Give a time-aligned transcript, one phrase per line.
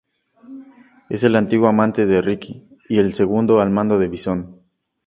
[1.11, 4.59] Es el antiguo amante de Riki y el segundo al mando de Bison.